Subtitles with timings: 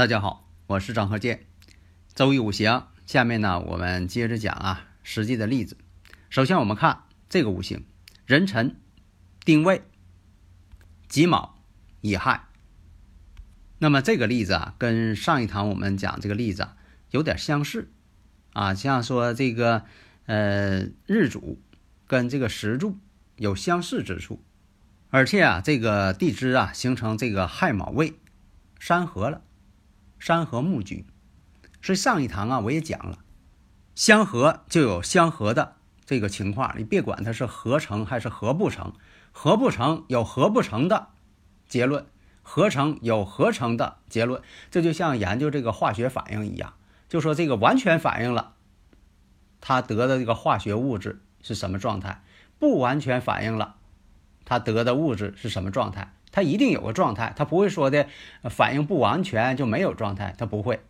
[0.00, 1.44] 大家好，我是张鹤剑。
[2.14, 5.76] 周易五行，下面呢，我们接着讲啊，实际的例子。
[6.30, 7.84] 首先，我们看这个五行：
[8.24, 8.80] 壬辰、
[9.44, 9.82] 丁未、
[11.06, 11.62] 己卯、
[12.00, 12.48] 乙亥。
[13.78, 16.66] 那么这个例子啊，跟上一堂我们讲这个例子，
[17.10, 17.92] 有点相似
[18.54, 19.84] 啊，像说这个
[20.24, 21.60] 呃日主
[22.06, 22.96] 跟这个时柱
[23.36, 24.42] 有相似之处，
[25.10, 28.14] 而且啊，这个地支啊形成这个亥卯未
[28.78, 29.42] 山合了。
[30.20, 31.06] 山河木局，
[31.82, 33.18] 所以上一堂啊我也讲了，
[33.96, 38.92] 相合就有相合的这个情况，你别管它是合成还是合不成，
[39.32, 41.08] 合不成有合不成的
[41.66, 42.06] 结论，
[42.42, 46.74] 合成有合成的结论，这就像研究这个化学反应一样，
[47.08, 48.54] 就说这个完全反应了，
[49.60, 52.22] 它得的这个化学物质是什么状态？
[52.58, 53.76] 不完全反应了，
[54.44, 56.12] 它得的物质是什么状态？
[56.32, 58.06] 它一定有个状态，它不会说的
[58.44, 60.80] 反应不完全就没有状态，它不会。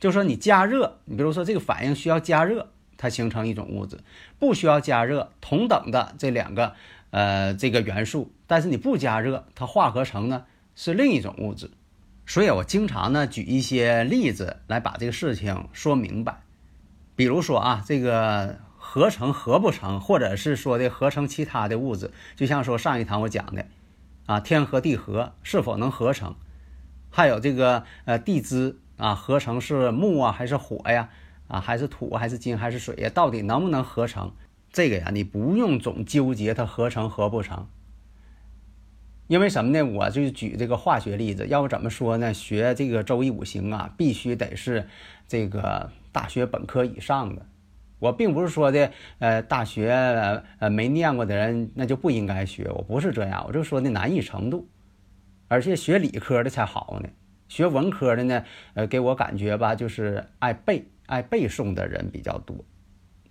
[0.00, 3.98] 就说你加热，你比如说这个反应需要加热，它形成一种物质；
[4.38, 6.74] 不需要加热，同等的这两个
[7.10, 11.70] 呃这个元素，但是你不加热，它化合成呢是另一种物质。
[12.26, 16.42] 所以我经常呢举一些例子来把这个事情说明白。
[17.14, 23.66] 比如说啊，这个合成合不成，或者是说的合成其他的物质，就像说上一堂我讲的。
[24.26, 26.34] 啊，天合地合是否能合成？
[27.10, 31.10] 还有这个呃地支啊，合成是木啊还是火呀？
[31.48, 33.10] 啊还是土还是金还是水呀？
[33.10, 34.32] 到底能不能合成？
[34.72, 37.68] 这个呀，你不用总纠结它合成合不成。
[39.26, 39.82] 因为什么呢？
[39.82, 42.32] 我就举这个化学例子，要不怎么说呢？
[42.32, 44.88] 学这个周易五行啊，必须得是
[45.28, 47.46] 这个大学本科以上的。
[48.02, 48.90] 我并不是说的，
[49.20, 49.92] 呃，大学
[50.58, 54.66] 呃没念过的人那就不应该学，我不是这样，我就说的难易程度，
[55.46, 57.08] 而且学理科的才好呢，
[57.46, 62.56] 学文科的呢，呃，给我感觉吧，就是爱背爱背诵的人比较多。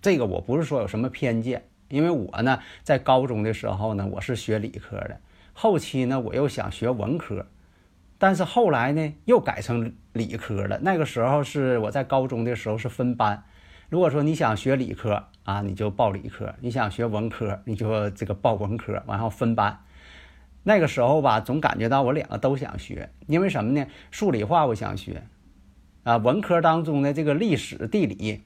[0.00, 5.20] 这个我不是说有什么偏见，因为我呢在高中的时候呢我是学理科的，
[5.52, 7.46] 后期呢我又想学文科，
[8.16, 10.78] 但是后来呢又改成理科了。
[10.80, 13.44] 那个时候是我在高中的时候是分班。
[13.92, 19.84] 如果说你想学理科啊，你就报理科；你想学文科，你就这个报文科，然后分班。
[20.62, 23.86] 那个时候吧，总感觉到我两个都想学，因为什么呢？
[24.10, 25.24] 数理化我想学，
[26.04, 28.44] 啊，文科当中的这个历史、地理，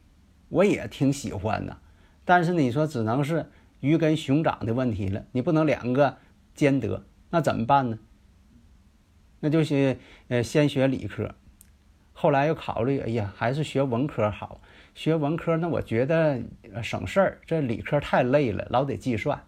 [0.49, 1.77] 我也挺喜欢的。
[2.25, 6.17] 但是你说只能是鱼跟熊掌的问题了，你不能两个
[6.57, 8.01] 兼得，那怎么办呢？
[9.39, 9.97] 那就是
[10.27, 11.37] 呃，先学理科，
[12.19, 14.59] 后来又考虑，哎呀，还是学文科好。
[14.95, 16.41] 学文科那我觉得
[16.83, 19.39] 省事儿，这理科太累了，老得计算。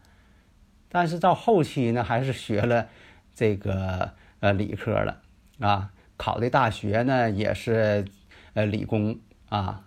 [0.90, 2.88] 但是到后期呢，还是学了
[3.34, 5.22] 这个呃理科了
[5.60, 8.04] 啊，考的大学呢也是
[8.52, 9.18] 呃理工
[9.48, 9.86] 啊。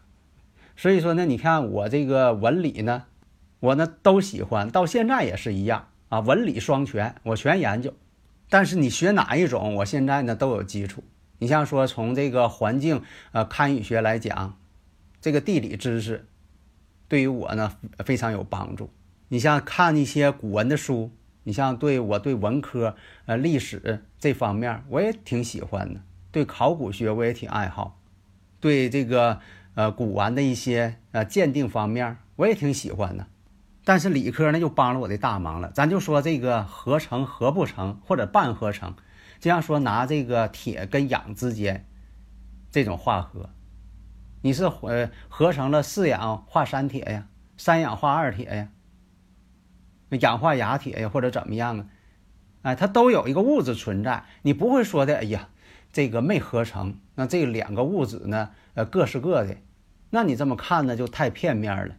[0.76, 3.04] 所以说呢，你看我这个文理呢，
[3.60, 7.94] 我呢都喜欢，到现在也是一样啊，文理双全，我全研究。
[8.50, 11.04] 但是你学哪一种，我现在呢都有基础。
[11.42, 14.58] 你像说从这个环境呃堪舆学来讲。
[15.20, 16.26] 这个地理知识
[17.08, 18.90] 对于我呢非常有帮助。
[19.28, 21.12] 你像看一些古文的书，
[21.44, 22.96] 你像对我对文科
[23.28, 28.00] 呃历史这方面我也挺喜欢的，对考古学我也挺爱好，
[28.60, 29.40] 对这个
[29.76, 33.28] 呃古玩的一些呃鉴定方面我也挺喜欢的。
[33.84, 35.70] 但是理科呢就帮了我的大忙了。
[35.72, 38.96] 咱就说这个合成合不成或者半合成，
[39.42, 41.88] 就像说拿这个铁跟氧之间
[42.72, 43.50] 这种化合。
[44.44, 47.28] 你是呃合成了四氧化三铁呀，
[47.58, 48.70] 三氧化二铁呀，
[50.20, 51.86] 氧化亚铁呀，或者怎么样啊？
[52.62, 55.50] 哎，它都有一个物质存在，你不会说的，哎呀，
[55.92, 59.58] 这个没合成，那这两个物质呢，呃，各是各的，
[60.12, 61.96] 那你这么看呢，就太片面了。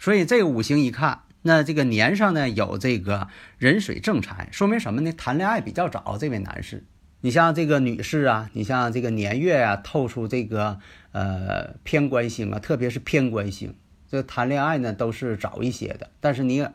[0.00, 3.28] 所以这个五行一看，那这个年上呢有这个
[3.58, 5.12] 壬水正财，说明什么呢？
[5.12, 6.84] 谈恋爱比较早，这位男士
[7.22, 10.78] 你像这个女士啊，你像这个年月啊，透出这个
[11.12, 13.74] 呃偏官星啊，特别是偏官星，
[14.10, 16.10] 这谈恋爱呢都是早一些的。
[16.20, 16.66] 但是你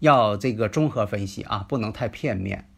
[0.00, 2.68] 要这个综合分析啊，不能太片面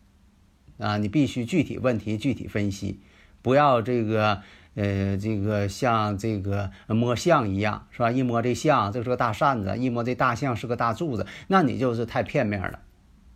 [0.78, 3.00] 啊，你必须具体问题具体分析，
[3.40, 4.42] 不要这个
[4.74, 8.10] 呃这个像这个摸象一样是吧？
[8.10, 12.80] 一摸这象，这是个大扇子；一摸这大象是个大柱子，那你就是太片面了。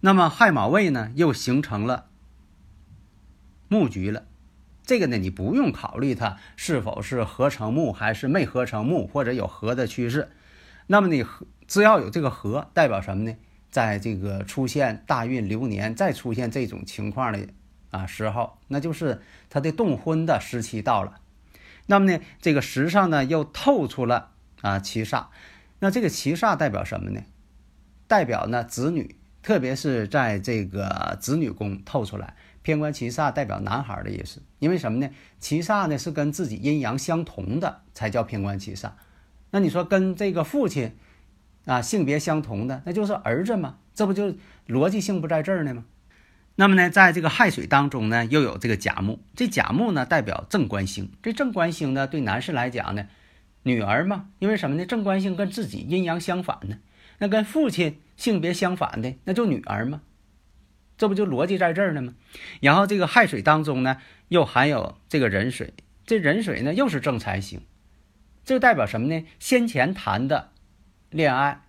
[0.00, 2.06] 那么亥卯未呢，又形成了。
[3.68, 4.24] 木局了，
[4.84, 10.30] 这个呢，你不用考虑它是否是合成木还是没合成木，或者有合的趋势。
[10.86, 11.24] 那么你
[11.66, 13.36] 只要有这个合，代表什么呢？
[13.70, 17.46] 在这个出现大运流年，再出现这种情况的
[17.90, 19.20] 啊时候，那就是
[19.50, 21.20] 他的动婚的时期到了。
[21.90, 24.30] 那么呢，这个时上呢又透出了
[24.60, 25.26] 啊七煞，
[25.80, 27.22] 那这个七煞代表什么呢？
[28.06, 32.36] 代表呢子女，特别是在这个子女宫透出来。
[32.60, 35.08] 偏官七煞代表男孩的意思，因为什么呢？
[35.40, 38.90] 七煞呢是跟自己阴阳相同的才叫偏官七煞。
[39.50, 40.94] 那你说跟这个父亲
[41.64, 43.78] 啊性别相同的，那就是儿子嘛？
[43.94, 44.34] 这不就
[44.66, 45.86] 逻辑性不在这儿呢吗？
[46.60, 51.12] 那么呢，在这个亥水当中呢，又有这个甲木，这甲木呢代表正官星。
[51.22, 53.06] 这正官星呢对男士来讲呢，
[53.62, 54.84] 女儿嘛，因为什么呢？
[54.84, 56.78] 正官星跟自己阴阳相反呢，
[57.18, 60.02] 那跟父亲性别相反的，那就女儿嘛。
[60.96, 62.14] 这不就逻辑在这儿呢吗？
[62.60, 65.74] 然后这个亥水当中呢，又含有这个壬水，
[66.06, 67.60] 这壬水呢又是正财星，
[68.44, 69.24] 这代表什么呢？
[69.38, 70.50] 先前谈的
[71.10, 71.62] 恋爱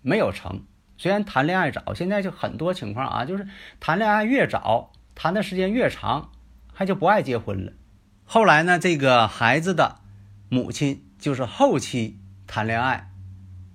[0.00, 0.64] 没有成，
[1.02, 3.48] 虽然谈恋爱早，现在就很多情况啊，就是
[3.80, 6.30] 谈恋爱越早，谈的时间越长，
[6.72, 7.72] 还就不爱结婚了。
[8.24, 9.96] 后来呢，这个孩子的
[10.48, 13.10] 母亲就是后期谈恋爱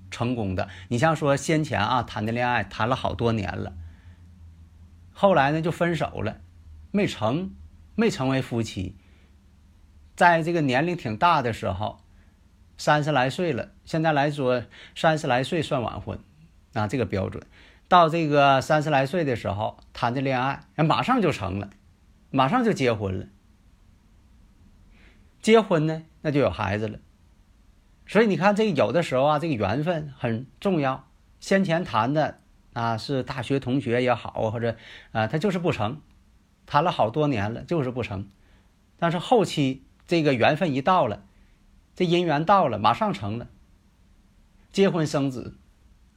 [0.10, 0.70] 成功的。
[0.88, 3.74] 你像说先前啊谈的恋爱谈了好多年了。
[5.12, 6.40] 后来呢，就分手了，
[6.92, 7.54] 没成，
[7.96, 8.96] 没成为夫妻。
[10.16, 12.00] 在这个年龄挺大的时候，
[12.78, 14.64] 三十来岁了，现在来说
[14.96, 16.18] 三十来岁算晚婚，
[16.78, 17.44] 啊，这个标准。
[17.88, 21.70] 到这个三十来岁的时候谈的恋爱，马上就成了，
[22.32, 23.26] 马上就结婚了。
[25.42, 27.00] 结婚呢，那就有孩子了。
[28.06, 31.08] 所以你看，这有的时候啊，这个缘分很重要。
[31.40, 32.40] 先前谈的。
[32.74, 34.76] 啊，是大学同学也好，或者
[35.12, 36.00] 啊，他就是不成，
[36.68, 38.28] 谈了好多年了，就是不成。
[39.00, 41.24] 但是后期这个缘分一到了，
[41.96, 43.48] 这姻缘到了，马上成了，
[44.72, 45.58] 结婚生子，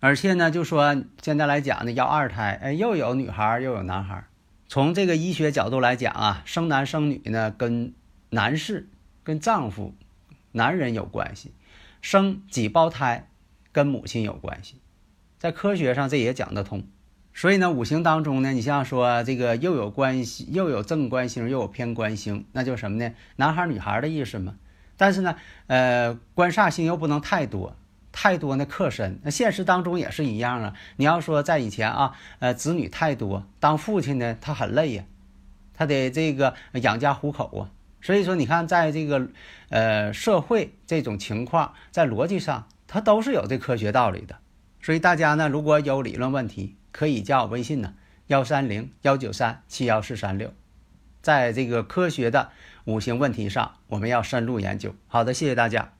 [0.01, 4.25] 而且呢，就说现在来讲呢，要二胎，哎，又有女孩又有男孩。
[4.67, 7.93] 从这个医学角度来讲啊，生男生女呢，跟
[8.31, 8.89] 男士、
[9.23, 9.95] 跟丈夫、
[10.53, 11.51] 男人有关系；
[12.01, 13.29] 生几胞胎，
[13.73, 14.81] 跟母亲有关系。
[15.39, 16.85] 在科学上，这也讲得通。
[17.35, 23.13] 所以呢，五行当中呢，你像说这个又有关系，又有正官星，又有偏官星，那就什么呢？
[23.37, 24.55] 男孩女孩的意思嘛。
[24.97, 25.37] 但是呢，
[25.67, 27.77] 呃，官煞星又不能太多，
[28.13, 29.19] 太多呢克身。
[29.23, 30.75] 那现实当中也是一样啊。
[30.97, 35.05] 你要说在以前啊，呃，子女太多，当父亲呢，他很累呀，
[35.75, 37.71] 他得这个养家糊口啊。
[38.03, 39.29] 所以说，你看，在这个
[39.69, 44.37] 呃社会这种情况，在逻辑上，它都是有这科学道理的。
[44.81, 47.93] 所以大家呢，如果有理论问题，可以加我微信呢，
[48.29, 50.55] 幺三零幺九三七幺四三六，
[51.21, 52.49] 在这个科学的
[52.87, 54.95] 五行问题上，我们要深入研究。
[55.07, 56.00] 好的，谢谢大家。